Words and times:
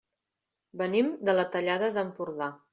Venim 0.81 1.13
de 1.29 1.37
la 1.37 1.47
Tallada 1.57 1.93
d'Empordà. 2.01 2.53